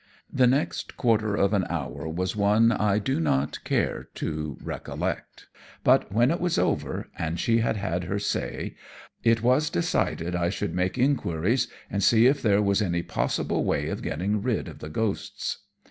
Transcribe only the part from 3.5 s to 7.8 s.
care to recollect, but when it was over, and she had